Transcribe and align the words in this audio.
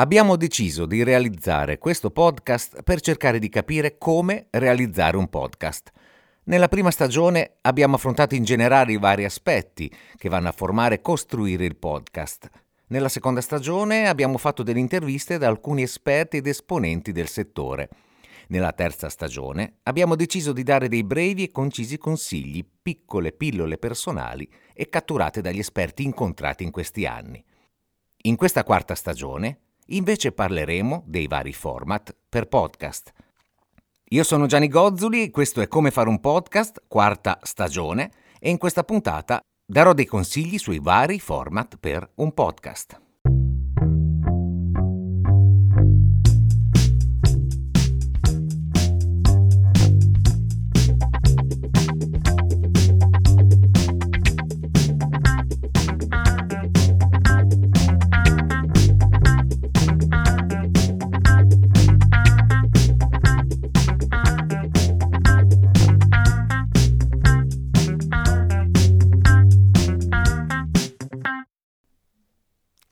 Abbiamo 0.00 0.36
deciso 0.36 0.86
di 0.86 1.02
realizzare 1.02 1.76
questo 1.76 2.10
podcast 2.10 2.82
per 2.84 3.02
cercare 3.02 3.38
di 3.38 3.50
capire 3.50 3.98
come 3.98 4.46
realizzare 4.48 5.18
un 5.18 5.28
podcast. 5.28 5.90
Nella 6.44 6.68
prima 6.68 6.90
stagione 6.90 7.56
abbiamo 7.60 7.96
affrontato 7.96 8.34
in 8.34 8.42
generale 8.42 8.92
i 8.92 8.98
vari 8.98 9.26
aspetti 9.26 9.94
che 10.16 10.30
vanno 10.30 10.48
a 10.48 10.52
formare 10.52 10.94
e 10.94 11.00
costruire 11.02 11.66
il 11.66 11.76
podcast. 11.76 12.48
Nella 12.86 13.10
seconda 13.10 13.42
stagione 13.42 14.08
abbiamo 14.08 14.38
fatto 14.38 14.62
delle 14.62 14.78
interviste 14.78 15.36
da 15.36 15.48
alcuni 15.48 15.82
esperti 15.82 16.38
ed 16.38 16.46
esponenti 16.46 17.12
del 17.12 17.28
settore. 17.28 17.90
Nella 18.48 18.72
terza 18.72 19.10
stagione 19.10 19.80
abbiamo 19.82 20.16
deciso 20.16 20.54
di 20.54 20.62
dare 20.62 20.88
dei 20.88 21.04
brevi 21.04 21.44
e 21.44 21.52
concisi 21.52 21.98
consigli, 21.98 22.66
piccole 22.82 23.32
pillole 23.32 23.76
personali 23.76 24.50
e 24.72 24.88
catturate 24.88 25.42
dagli 25.42 25.58
esperti 25.58 26.04
incontrati 26.04 26.64
in 26.64 26.70
questi 26.70 27.04
anni. 27.04 27.44
In 28.22 28.36
questa 28.36 28.64
quarta 28.64 28.94
stagione 28.94 29.58
Invece 29.92 30.30
parleremo 30.30 31.02
dei 31.06 31.26
vari 31.26 31.52
format 31.52 32.14
per 32.28 32.46
podcast. 32.46 33.12
Io 34.10 34.22
sono 34.22 34.46
Gianni 34.46 34.68
Gozzuli, 34.68 35.30
questo 35.30 35.60
è 35.60 35.66
Come 35.66 35.90
fare 35.90 36.08
un 36.08 36.20
podcast, 36.20 36.82
quarta 36.86 37.40
stagione, 37.42 38.12
e 38.38 38.50
in 38.50 38.58
questa 38.58 38.84
puntata 38.84 39.40
darò 39.66 39.92
dei 39.92 40.06
consigli 40.06 40.58
sui 40.58 40.78
vari 40.78 41.18
format 41.18 41.76
per 41.76 42.08
un 42.16 42.32
podcast. 42.32 42.99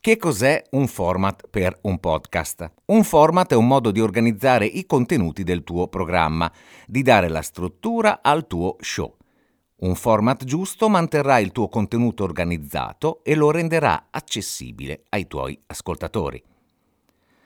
Che 0.09 0.17
cos'è 0.17 0.63
un 0.71 0.87
format 0.87 1.47
per 1.51 1.77
un 1.81 1.99
podcast? 1.99 2.71
Un 2.85 3.03
format 3.03 3.51
è 3.51 3.55
un 3.55 3.67
modo 3.67 3.91
di 3.91 4.01
organizzare 4.01 4.65
i 4.65 4.87
contenuti 4.87 5.43
del 5.43 5.63
tuo 5.63 5.87
programma, 5.87 6.51
di 6.87 7.03
dare 7.03 7.29
la 7.29 7.43
struttura 7.43 8.21
al 8.23 8.47
tuo 8.47 8.75
show. 8.79 9.15
Un 9.81 9.93
format 9.93 10.45
giusto 10.45 10.89
manterrà 10.89 11.37
il 11.37 11.51
tuo 11.51 11.69
contenuto 11.69 12.23
organizzato 12.23 13.23
e 13.23 13.35
lo 13.35 13.51
renderà 13.51 14.07
accessibile 14.09 15.03
ai 15.09 15.27
tuoi 15.27 15.61
ascoltatori. 15.67 16.43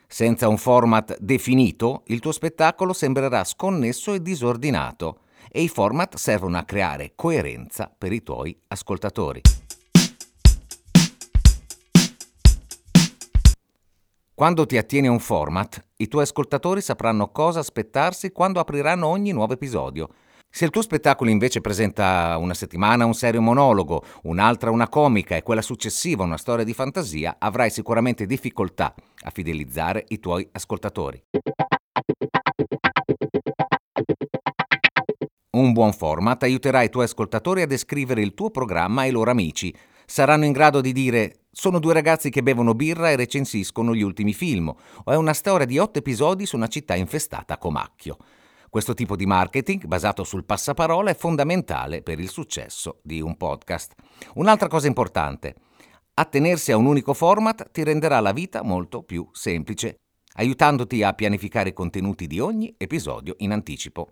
Senza 0.07 0.47
un 0.47 0.57
format 0.57 1.17
definito, 1.19 2.03
il 2.05 2.21
tuo 2.21 2.31
spettacolo 2.31 2.93
sembrerà 2.93 3.43
sconnesso 3.43 4.13
e 4.13 4.21
disordinato 4.21 5.23
e 5.51 5.61
i 5.63 5.67
format 5.67 6.15
servono 6.15 6.57
a 6.57 6.63
creare 6.63 7.11
coerenza 7.13 7.93
per 7.93 8.13
i 8.13 8.23
tuoi 8.23 8.57
ascoltatori. 8.69 9.41
Quando 14.35 14.65
ti 14.65 14.77
attieni 14.77 15.05
a 15.05 15.11
un 15.11 15.19
format, 15.19 15.79
i 15.97 16.07
tuoi 16.07 16.23
ascoltatori 16.23 16.81
sapranno 16.81 17.29
cosa 17.29 17.59
aspettarsi 17.59 18.31
quando 18.31 18.59
apriranno 18.59 19.05
ogni 19.05 19.31
nuovo 19.31 19.53
episodio. 19.53 20.09
Se 20.49 20.65
il 20.65 20.71
tuo 20.71 20.81
spettacolo 20.81 21.29
invece 21.29 21.61
presenta 21.61 22.35
una 22.39 22.55
settimana 22.55 23.05
un 23.05 23.13
serio 23.13 23.41
monologo, 23.41 24.03
un'altra 24.23 24.71
una 24.71 24.89
comica 24.89 25.35
e 25.35 25.43
quella 25.43 25.61
successiva 25.61 26.23
una 26.23 26.37
storia 26.37 26.65
di 26.65 26.73
fantasia, 26.73 27.35
avrai 27.37 27.69
sicuramente 27.69 28.25
difficoltà 28.25 28.95
a 29.23 29.29
fidelizzare 29.29 30.05
i 30.07 30.19
tuoi 30.19 30.49
ascoltatori. 30.51 31.23
Un 35.51 35.73
buon 35.73 35.93
format 35.93 36.41
aiuterà 36.41 36.81
i 36.81 36.89
tuoi 36.89 37.03
ascoltatori 37.03 37.61
a 37.61 37.67
descrivere 37.67 38.23
il 38.23 38.33
tuo 38.33 38.49
programma 38.49 39.01
ai 39.01 39.11
loro 39.11 39.29
amici. 39.29 39.71
Saranno 40.07 40.45
in 40.45 40.53
grado 40.53 40.81
di 40.81 40.91
dire 40.91 41.42
sono 41.55 41.77
due 41.77 41.93
ragazzi 41.93 42.31
che 42.31 42.41
bevono 42.41 42.73
birra 42.73 43.11
e 43.11 43.15
recensiscono 43.15 43.93
gli 43.93 44.01
ultimi 44.01 44.33
film, 44.33 44.69
o 44.69 45.11
è 45.11 45.15
una 45.15 45.33
storia 45.33 45.67
di 45.67 45.77
otto 45.77 45.99
episodi 45.99 46.47
su 46.47 46.55
una 46.55 46.67
città 46.67 46.95
infestata 46.95 47.53
a 47.53 47.57
comacchio. 47.59 48.17
Questo 48.71 48.95
tipo 48.95 49.15
di 49.15 49.27
marketing, 49.27 49.85
basato 49.85 50.23
sul 50.23 50.45
passaparola, 50.45 51.11
è 51.11 51.15
fondamentale 51.15 52.01
per 52.01 52.19
il 52.19 52.29
successo 52.29 53.01
di 53.03 53.21
un 53.21 53.37
podcast. 53.37 53.93
Un'altra 54.33 54.67
cosa 54.67 54.87
importante, 54.87 55.53
attenersi 56.15 56.71
a 56.71 56.77
un 56.77 56.87
unico 56.87 57.13
format 57.13 57.69
ti 57.69 57.83
renderà 57.83 58.19
la 58.19 58.31
vita 58.31 58.63
molto 58.63 59.03
più 59.03 59.29
semplice, 59.31 59.97
aiutandoti 60.37 61.03
a 61.03 61.13
pianificare 61.13 61.69
i 61.69 61.73
contenuti 61.73 62.25
di 62.25 62.39
ogni 62.39 62.73
episodio 62.79 63.35
in 63.37 63.51
anticipo. 63.51 64.11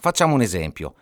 Facciamo 0.00 0.34
un 0.34 0.40
esempio. 0.40 0.94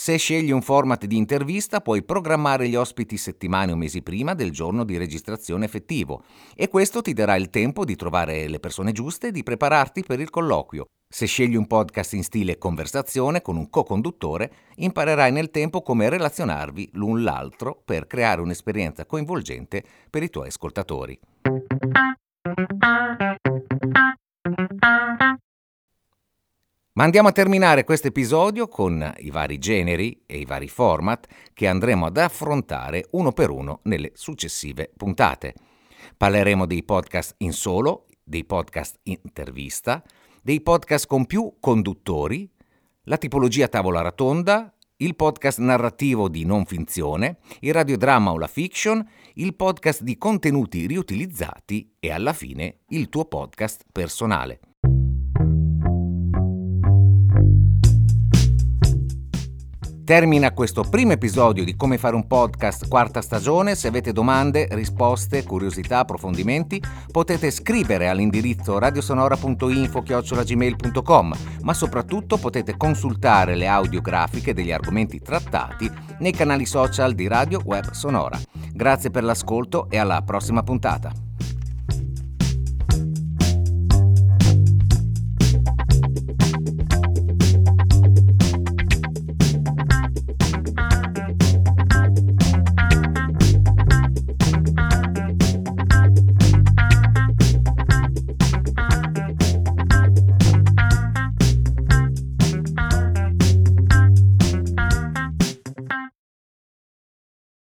Se 0.00 0.16
scegli 0.16 0.52
un 0.52 0.62
format 0.62 1.06
di 1.06 1.16
intervista 1.16 1.80
puoi 1.80 2.04
programmare 2.04 2.68
gli 2.68 2.76
ospiti 2.76 3.16
settimane 3.16 3.72
o 3.72 3.76
mesi 3.76 4.00
prima 4.00 4.32
del 4.32 4.52
giorno 4.52 4.84
di 4.84 4.96
registrazione 4.96 5.64
effettivo 5.64 6.22
e 6.54 6.68
questo 6.68 7.02
ti 7.02 7.12
darà 7.12 7.34
il 7.34 7.50
tempo 7.50 7.84
di 7.84 7.96
trovare 7.96 8.46
le 8.46 8.60
persone 8.60 8.92
giuste 8.92 9.26
e 9.26 9.30
di 9.32 9.42
prepararti 9.42 10.04
per 10.04 10.20
il 10.20 10.30
colloquio. 10.30 10.84
Se 11.12 11.26
scegli 11.26 11.56
un 11.56 11.66
podcast 11.66 12.12
in 12.12 12.22
stile 12.22 12.58
conversazione 12.58 13.42
con 13.42 13.56
un 13.56 13.68
co-conduttore, 13.68 14.52
imparerai 14.76 15.32
nel 15.32 15.50
tempo 15.50 15.82
come 15.82 16.08
relazionarvi 16.08 16.90
l'un 16.92 17.24
l'altro 17.24 17.82
per 17.84 18.06
creare 18.06 18.40
un'esperienza 18.40 19.04
coinvolgente 19.04 19.82
per 20.08 20.22
i 20.22 20.30
tuoi 20.30 20.46
ascoltatori. 20.46 21.18
Ma 26.98 27.04
andiamo 27.04 27.28
a 27.28 27.32
terminare 27.32 27.84
questo 27.84 28.08
episodio 28.08 28.66
con 28.66 29.14
i 29.18 29.30
vari 29.30 29.58
generi 29.58 30.24
e 30.26 30.38
i 30.38 30.44
vari 30.44 30.66
format 30.66 31.28
che 31.54 31.68
andremo 31.68 32.06
ad 32.06 32.16
affrontare 32.16 33.06
uno 33.12 33.30
per 33.30 33.50
uno 33.50 33.78
nelle 33.84 34.10
successive 34.14 34.90
puntate. 34.96 35.54
Parleremo 36.16 36.66
dei 36.66 36.82
podcast 36.82 37.36
in 37.38 37.52
solo, 37.52 38.06
dei 38.24 38.44
podcast 38.44 38.98
intervista, 39.04 40.02
dei 40.42 40.60
podcast 40.60 41.06
con 41.06 41.26
più 41.26 41.58
conduttori, 41.60 42.50
la 43.02 43.16
tipologia 43.16 43.68
tavola 43.68 44.00
rotonda, 44.00 44.74
il 44.96 45.14
podcast 45.14 45.60
narrativo 45.60 46.28
di 46.28 46.44
non 46.44 46.64
finzione, 46.64 47.38
il 47.60 47.74
radiodramma 47.74 48.32
o 48.32 48.38
la 48.38 48.48
fiction, 48.48 49.08
il 49.34 49.54
podcast 49.54 50.02
di 50.02 50.18
contenuti 50.18 50.84
riutilizzati 50.88 51.94
e 52.00 52.10
alla 52.10 52.32
fine 52.32 52.78
il 52.88 53.08
tuo 53.08 53.26
podcast 53.26 53.84
personale. 53.92 54.58
Termina 60.08 60.52
questo 60.52 60.84
primo 60.84 61.12
episodio 61.12 61.64
di 61.64 61.76
Come 61.76 61.98
fare 61.98 62.14
un 62.14 62.26
podcast 62.26 62.88
quarta 62.88 63.20
stagione. 63.20 63.74
Se 63.74 63.88
avete 63.88 64.10
domande, 64.10 64.66
risposte, 64.70 65.44
curiosità, 65.44 65.98
approfondimenti, 65.98 66.82
potete 67.12 67.50
scrivere 67.50 68.08
all'indirizzo 68.08 68.78
radiosonora.info-gmail.com, 68.78 71.34
ma 71.60 71.74
soprattutto 71.74 72.38
potete 72.38 72.78
consultare 72.78 73.54
le 73.54 73.66
audiografiche 73.66 74.54
degli 74.54 74.72
argomenti 74.72 75.20
trattati 75.20 75.92
nei 76.20 76.32
canali 76.32 76.64
social 76.64 77.12
di 77.12 77.28
Radio 77.28 77.60
Web 77.62 77.90
Sonora. 77.90 78.40
Grazie 78.72 79.10
per 79.10 79.24
l'ascolto 79.24 79.90
e 79.90 79.98
alla 79.98 80.22
prossima 80.22 80.62
puntata. 80.62 81.27